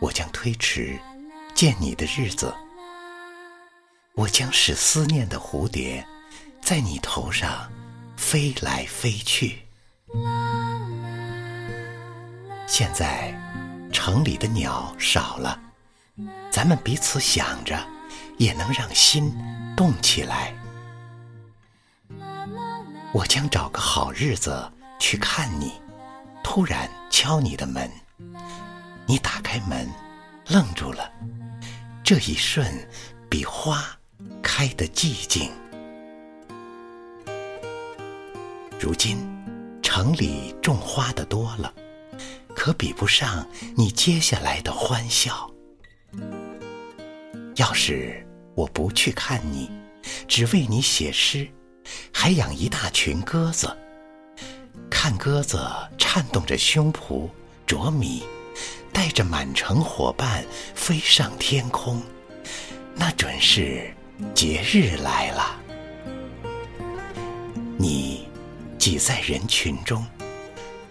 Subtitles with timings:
[0.00, 0.98] 我将推迟
[1.54, 2.54] 见你的日子，
[4.14, 6.06] 我将使思念的蝴蝶
[6.62, 7.68] 在你头上
[8.16, 9.62] 飞来飞去。
[12.66, 13.34] 现在
[13.92, 15.60] 城里的鸟少了，
[16.50, 17.76] 咱们彼此想着，
[18.36, 19.36] 也能让心
[19.76, 20.54] 动起来。
[23.12, 25.72] 我将找个好日子去看你，
[26.44, 27.90] 突然敲你的门，
[29.08, 29.88] 你打开门，
[30.48, 31.10] 愣住了。
[32.04, 32.66] 这一瞬，
[33.30, 33.82] 比花
[34.42, 35.50] 开得寂静。
[38.78, 39.26] 如今
[39.82, 41.72] 城里种花的多了，
[42.54, 45.50] 可比不上你接下来的欢笑。
[47.56, 48.22] 要是
[48.54, 49.70] 我不去看你，
[50.28, 51.48] 只为你写诗。
[52.12, 53.74] 还养一大群鸽子，
[54.90, 55.66] 看鸽子
[55.96, 57.26] 颤动着胸脯
[57.66, 58.22] 啄米，
[58.98, 62.02] 带着满城伙伴飞上天空，
[62.96, 63.94] 那准是
[64.34, 65.56] 节日来了。
[67.76, 68.26] 你
[68.76, 70.04] 挤在人群中，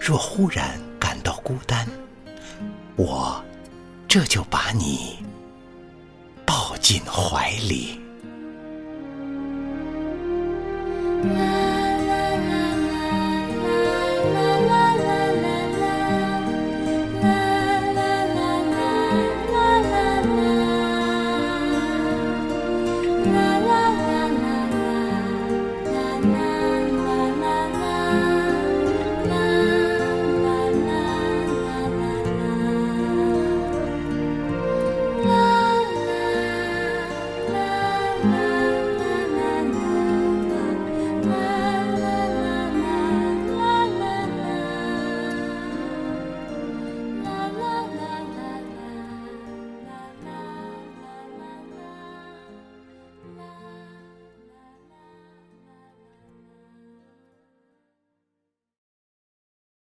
[0.00, 1.86] 若忽然感到孤单，
[2.96, 3.40] 我
[4.08, 5.24] 这就把你
[6.44, 8.00] 抱进怀里。